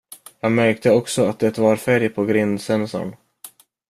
[0.39, 3.15] Jag märkte också att det var färg på grindsensorn.